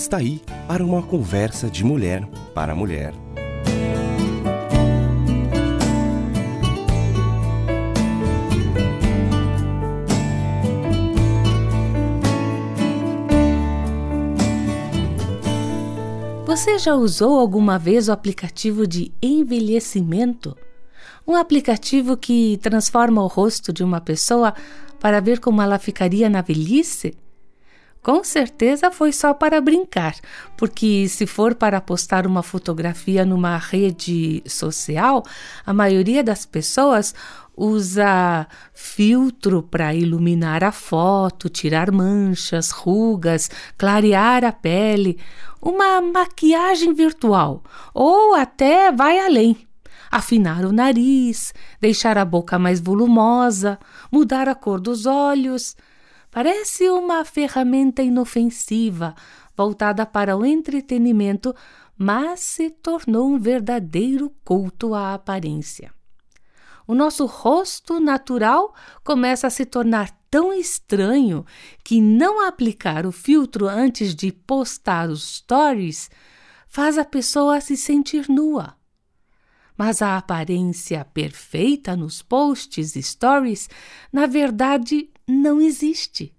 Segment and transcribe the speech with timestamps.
[0.00, 3.12] Está aí para uma conversa de mulher para mulher.
[16.46, 20.56] Você já usou alguma vez o aplicativo de envelhecimento?
[21.28, 24.54] Um aplicativo que transforma o rosto de uma pessoa
[24.98, 27.14] para ver como ela ficaria na velhice?
[28.02, 30.14] Com certeza foi só para brincar,
[30.56, 35.22] porque se for para postar uma fotografia numa rede social,
[35.66, 37.14] a maioria das pessoas
[37.54, 45.18] usa filtro para iluminar a foto, tirar manchas, rugas, clarear a pele,
[45.60, 47.62] uma maquiagem virtual
[47.92, 49.68] ou até vai além.
[50.10, 53.78] Afinar o nariz, deixar a boca mais volumosa,
[54.10, 55.76] mudar a cor dos olhos.
[56.30, 59.14] Parece uma ferramenta inofensiva,
[59.56, 61.54] voltada para o entretenimento,
[61.96, 65.92] mas se tornou um verdadeiro culto à aparência
[66.90, 71.46] o nosso rosto natural começa a se tornar tão estranho
[71.84, 76.10] que não aplicar o filtro antes de postar os stories
[76.66, 78.74] faz a pessoa se sentir nua.
[79.78, 83.68] Mas a aparência perfeita nos posts e stories,
[84.12, 86.34] na verdade, não existe.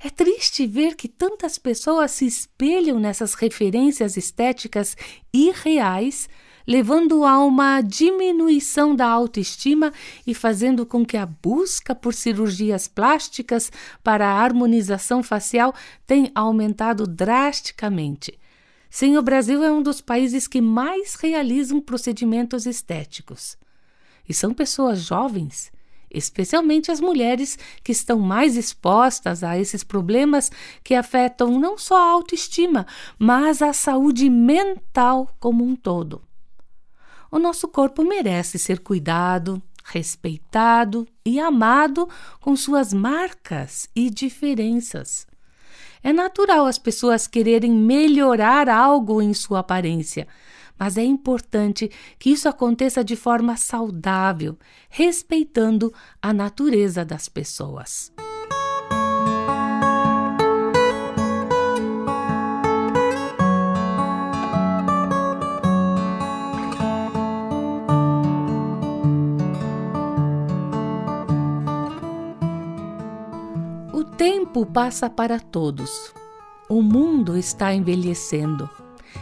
[0.00, 4.96] É triste ver que tantas pessoas se espelham nessas referências estéticas
[5.32, 6.28] irreais
[6.66, 9.92] levando a uma diminuição da autoestima
[10.26, 13.70] e fazendo com que a busca por cirurgias plásticas
[14.02, 15.74] para a harmonização facial
[16.06, 18.38] tenha aumentado drasticamente.
[18.88, 23.58] Sim, o Brasil é um dos países que mais realizam procedimentos estéticos.
[24.26, 25.70] E são pessoas jovens,
[26.14, 30.50] especialmente as mulheres que estão mais expostas a esses problemas
[30.82, 32.86] que afetam não só a autoestima,
[33.18, 36.22] mas a saúde mental como um todo.
[37.30, 42.08] O nosso corpo merece ser cuidado, respeitado e amado
[42.40, 45.26] com suas marcas e diferenças.
[46.02, 50.28] É natural as pessoas quererem melhorar algo em sua aparência,
[50.78, 54.58] mas é importante que isso aconteça de forma saudável,
[54.88, 58.12] respeitando a natureza das pessoas.
[74.16, 76.14] tempo passa para todos.
[76.68, 78.70] O mundo está envelhecendo.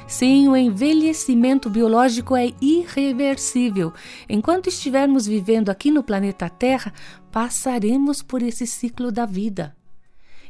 [0.07, 3.93] Sim, o envelhecimento biológico é irreversível.
[4.29, 6.93] Enquanto estivermos vivendo aqui no planeta Terra,
[7.31, 9.75] passaremos por esse ciclo da vida.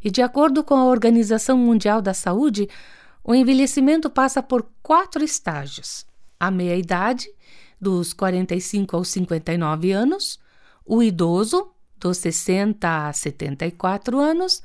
[0.03, 2.69] E de acordo com a Organização Mundial da Saúde,
[3.23, 6.05] o envelhecimento passa por quatro estágios:
[6.41, 7.29] a meia-idade,
[7.81, 10.41] dos 45 aos 59 anos,
[10.85, 14.61] o idoso, dos 60 a 74 anos,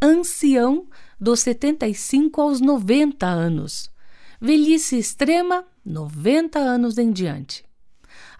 [0.00, 0.86] ancião
[1.20, 3.90] dos 75 aos 90 anos,
[4.40, 7.64] velhice extrema, 90 anos em diante.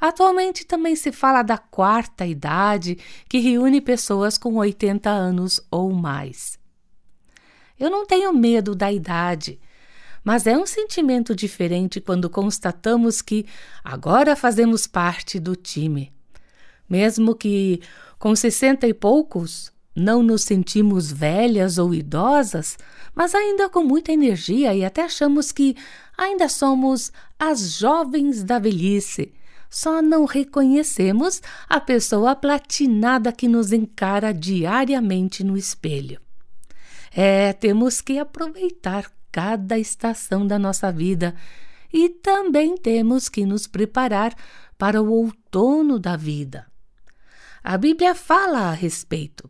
[0.00, 2.98] Atualmente também se fala da quarta idade,
[3.28, 6.58] que reúne pessoas com 80 anos ou mais.
[7.78, 9.60] Eu não tenho medo da idade,
[10.22, 13.46] mas é um sentimento diferente quando constatamos que
[13.82, 16.12] agora fazemos parte do time.
[16.88, 17.80] Mesmo que
[18.18, 22.78] com sessenta e poucos, não nos sentimos velhas ou idosas,
[23.14, 25.76] mas ainda com muita energia e até achamos que
[26.16, 29.34] ainda somos as jovens da velhice.
[29.68, 36.20] Só não reconhecemos a pessoa platinada que nos encara diariamente no espelho.
[37.12, 41.34] É, temos que aproveitar cada estação da nossa vida
[41.92, 44.34] e também temos que nos preparar
[44.78, 46.66] para o outono da vida.
[47.62, 49.48] A Bíblia fala a respeito.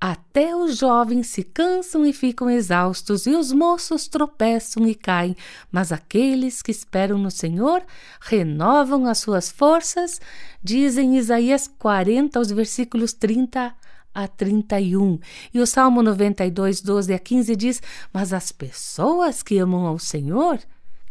[0.00, 5.36] Até os jovens se cansam e ficam exaustos, e os moços tropeçam e caem,
[5.72, 7.82] mas aqueles que esperam no Senhor
[8.20, 10.20] renovam as suas forças,
[10.62, 13.74] dizem Isaías 40, os versículos 30
[14.14, 15.18] a 31.
[15.52, 20.60] E o Salmo 92, 12 a 15 diz: Mas as pessoas que amam ao Senhor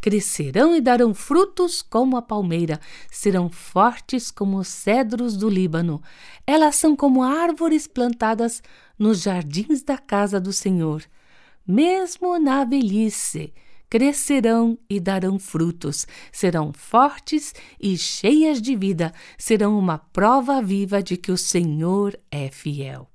[0.01, 2.79] crescerão e darão frutos como a palmeira,
[3.11, 6.01] serão fortes como os cedros do Líbano.
[6.45, 8.61] Elas são como árvores plantadas
[8.97, 11.03] nos jardins da casa do Senhor.
[11.65, 13.53] Mesmo na velhice,
[13.89, 21.17] crescerão e darão frutos, serão fortes e cheias de vida, serão uma prova viva de
[21.17, 23.09] que o Senhor é fiel.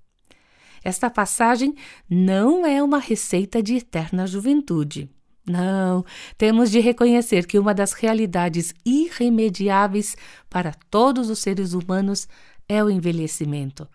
[0.85, 1.75] Esta passagem
[2.11, 5.09] não é uma receita de eterna juventude.
[5.47, 6.05] Não,
[6.39, 10.17] temos de reconhecer que uma das realidades irremediáveis
[10.49, 12.29] para todos os seres humanos
[12.69, 13.89] é o envelhecimento.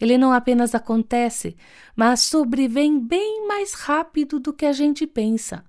[0.00, 1.56] Ele não apenas acontece,
[1.94, 5.64] mas sobrevém bem mais rápido do que a gente pensa.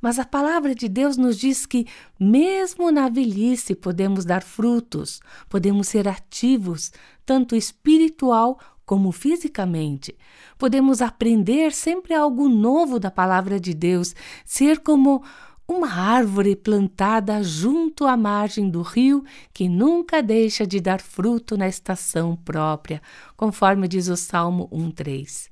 [0.00, 1.86] Mas a palavra de Deus nos diz que,
[2.18, 6.90] mesmo na velhice, podemos dar frutos, podemos ser ativos,
[7.26, 8.58] tanto espiritual
[8.90, 10.18] como fisicamente.
[10.58, 15.22] Podemos aprender sempre algo novo da palavra de Deus, ser como
[15.68, 19.22] uma árvore plantada junto à margem do rio
[19.54, 23.00] que nunca deixa de dar fruto na estação própria,
[23.36, 25.48] conforme diz o Salmo 1:3.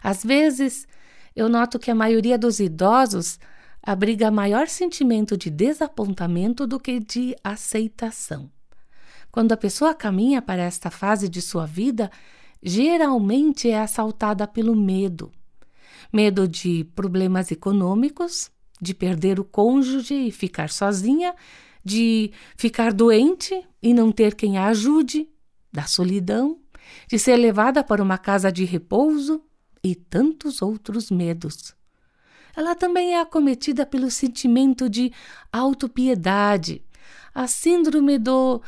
[0.00, 0.86] Às vezes,
[1.34, 3.40] eu noto que a maioria dos idosos
[3.82, 8.48] abriga maior sentimento de desapontamento do que de aceitação.
[9.30, 12.10] Quando a pessoa caminha para esta fase de sua vida,
[12.62, 15.30] geralmente é assaltada pelo medo.
[16.12, 18.50] Medo de problemas econômicos,
[18.80, 21.34] de perder o cônjuge e ficar sozinha,
[21.84, 25.28] de ficar doente e não ter quem a ajude,
[25.72, 26.58] da solidão,
[27.08, 29.42] de ser levada para uma casa de repouso,
[29.82, 31.74] e tantos outros medos.
[32.54, 35.12] Ela também é acometida pelo sentimento de
[35.52, 36.84] autopiedade,
[37.34, 38.60] a síndrome do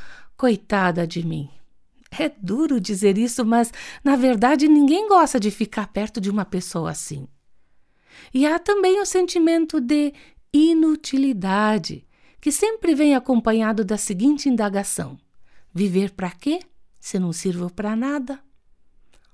[0.43, 1.49] coitada de mim.
[2.11, 3.73] É duro dizer isso, mas
[4.03, 7.29] na verdade ninguém gosta de ficar perto de uma pessoa assim.
[8.35, 10.13] E há também o sentimento de
[10.53, 12.05] inutilidade,
[12.41, 15.17] que sempre vem acompanhado da seguinte indagação:
[15.73, 16.59] viver para quê,
[16.99, 18.41] se não sirvo para nada?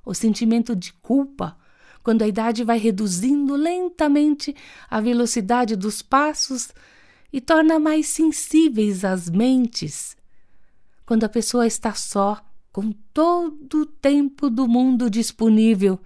[0.04, 1.56] O sentimento de culpa
[2.02, 4.54] quando a idade vai reduzindo lentamente
[4.90, 6.69] a velocidade dos passos
[7.32, 10.18] e torna mais sensíveis as mentes.
[11.08, 12.38] Quando a pessoa está só,
[12.70, 15.99] com todo o tempo do mundo disponível,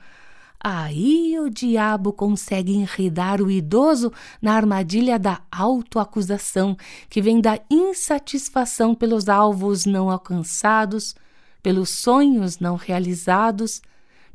[0.63, 6.77] aí o diabo consegue enredar o idoso na armadilha da autoacusação,
[7.11, 11.17] que vem da insatisfação pelos alvos não alcançados,
[11.61, 13.83] pelos sonhos não realizados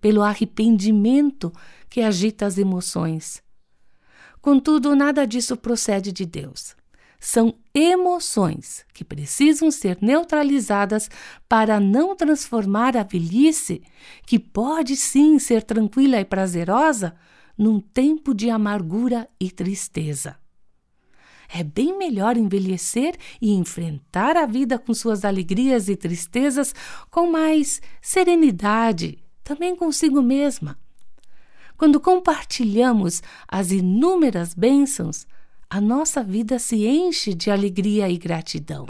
[0.01, 1.49] pelo arrependimento
[1.89, 3.41] que agita as emoções.
[4.41, 6.75] Contudo, nada disso procede de Deus.
[7.19, 11.09] São emoções que precisam ser neutralizadas
[11.49, 13.81] para não transformar a velhice,
[14.25, 17.15] que pode sim ser tranquila e prazerosa,
[17.57, 20.37] num tempo de amargura e tristeza.
[21.49, 26.75] É bem melhor envelhecer e enfrentar a vida com suas alegrias e tristezas
[27.09, 30.77] com mais serenidade, também consigo mesma.
[31.77, 35.25] Quando compartilhamos as inúmeras bênçãos,
[35.69, 38.85] a nossa vida se enche de alegria e gratidão.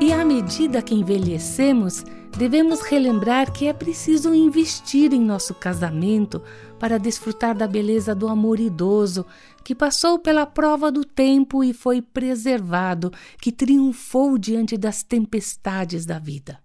[0.00, 2.02] E à medida que envelhecemos,
[2.42, 6.42] devemos relembrar que é preciso investir em nosso casamento
[6.76, 9.24] para desfrutar da beleza do amor idoso,
[9.62, 16.18] que passou pela prova do tempo e foi preservado, que triunfou diante das tempestades da
[16.18, 16.58] vida.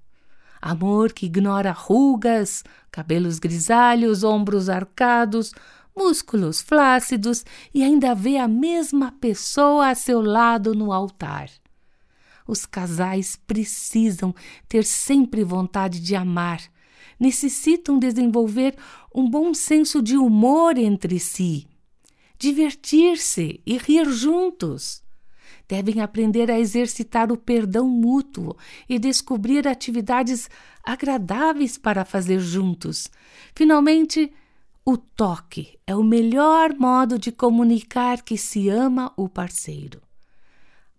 [0.60, 5.54] Amor que ignora rugas, cabelos grisalhos, ombros arcados,
[5.96, 11.52] músculos flácidos e ainda vê a mesma pessoa a seu lado no altar.
[12.48, 14.34] Os casais precisam
[14.70, 16.62] ter sempre vontade de amar,
[17.20, 18.76] necessitam desenvolver
[19.14, 21.68] um bom senso de humor entre si,
[22.40, 25.04] divertir-se e rir juntos.
[25.68, 28.56] Devem aprender a exercitar o perdão mútuo
[28.88, 30.50] e descobrir atividades
[30.82, 33.10] agradáveis para fazer juntos.
[33.54, 34.32] Finalmente,
[34.86, 40.07] o toque é o melhor modo de comunicar que se ama o parceiro.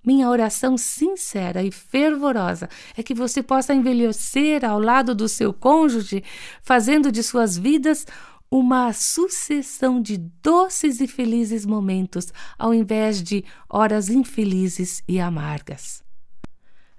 [0.09, 6.25] Minha oração sincera e fervorosa é que você possa envelhecer ao lado do seu cônjuge,
[6.63, 8.07] fazendo de suas vidas
[8.51, 16.03] uma sucessão de doces e felizes momentos, ao invés de horas infelizes e amargas.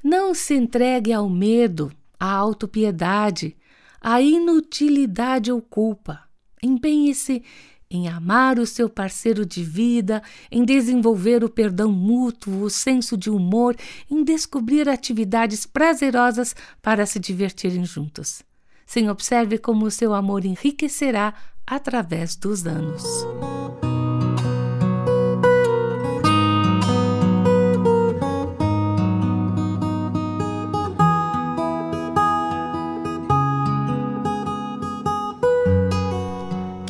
[0.03, 3.57] Não se entregue ao medo, à autopiedade,
[3.99, 6.25] à inutilidade ou culpa.
[6.61, 7.41] Empenhe-se
[7.89, 13.29] em amar o seu parceiro de vida, em desenvolver o perdão mútuo, o senso de
[13.29, 13.75] humor,
[14.09, 18.43] em descobrir atividades prazerosas para se divertirem juntos.
[18.85, 21.33] Sim, observe como o seu amor enriquecerá
[21.65, 23.03] através dos anos.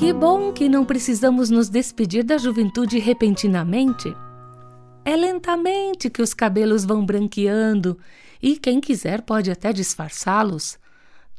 [0.10, 4.12] Que bom que não precisamos nos despedir da juventude repentinamente.
[5.06, 7.96] É lentamente que os cabelos vão branqueando
[8.42, 10.80] e quem quiser pode até disfarçá-los.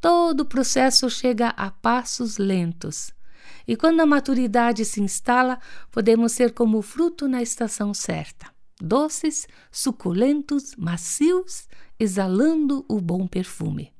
[0.00, 3.12] Todo o processo chega a passos lentos.
[3.66, 5.58] E quando a maturidade se instala,
[5.90, 11.66] podemos ser como o fruto na estação certa doces, suculentos, macios,
[11.98, 13.92] exalando o bom perfume.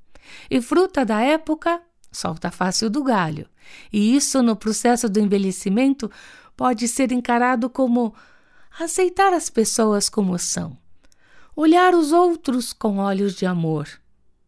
[0.49, 3.49] E fruta da época, solta fácil do galho.
[3.93, 6.11] E isso, no processo do envelhecimento,
[6.57, 8.15] pode ser encarado como
[8.79, 10.77] aceitar as pessoas como são,
[11.55, 13.89] olhar os outros com olhos de amor,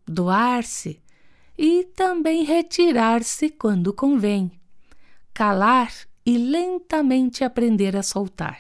[0.07, 1.01] doar-se
[1.57, 4.53] e também retirar-se quando convém,
[5.35, 5.93] calar
[6.25, 8.59] e lentamente aprender a soltar.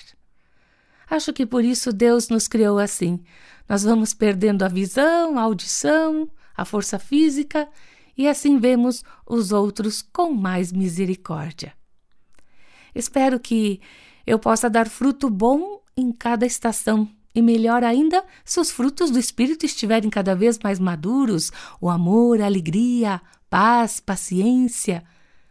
[1.08, 3.22] Acho que por isso Deus nos criou assim.
[3.68, 7.68] Nós vamos perdendo a visão, a audição, a força física
[8.22, 11.72] e assim vemos os outros com mais misericórdia.
[12.94, 13.80] Espero que
[14.24, 19.18] eu possa dar fruto bom em cada estação e melhor ainda se os frutos do
[19.18, 21.50] Espírito estiverem cada vez mais maduros
[21.80, 25.02] o amor, a alegria, paz, paciência,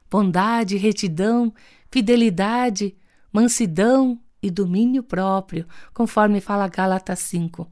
[0.10, 1.54] bondade, retidão,
[1.92, 2.96] fidelidade,
[3.34, 7.68] mansidão e domínio próprio, conforme fala Gálatas 5.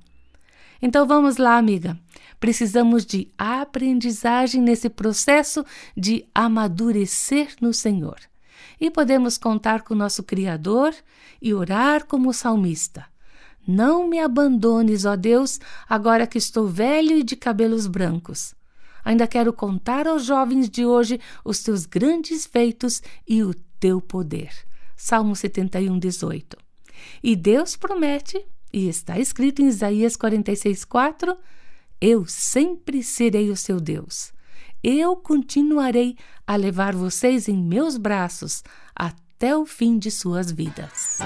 [0.81, 1.97] Então vamos lá, amiga.
[2.39, 8.17] Precisamos de aprendizagem nesse processo de amadurecer no Senhor.
[8.79, 10.95] E podemos contar com nosso Criador
[11.41, 13.05] e orar como salmista.
[13.67, 18.55] Não me abandones, ó Deus, agora que estou velho e de cabelos brancos.
[19.03, 24.51] Ainda quero contar aos jovens de hoje os teus grandes feitos e o teu poder.
[24.95, 26.57] Salmo 71, 18.
[27.23, 31.37] E Deus promete e está escrito em Isaías 46, 4:
[32.01, 34.31] Eu sempre serei o seu Deus.
[34.81, 36.15] Eu continuarei
[36.47, 38.63] a levar vocês em meus braços
[38.95, 41.19] até o fim de suas vidas.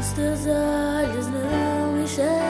[0.00, 2.49] Os teus olhos não enxergam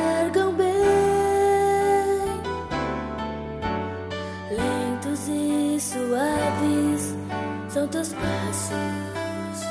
[7.91, 9.67] tantos passos.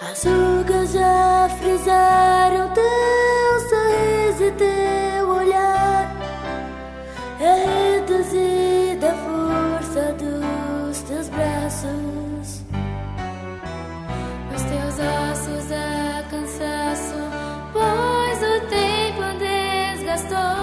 [0.00, 6.16] As rugas já frisaram teu sorriso e teu olhar.
[7.40, 12.62] É reduzida a força dos teus braços.
[14.54, 17.16] os teus ossos a cansaço,
[17.72, 20.61] pois o tempo desgastou.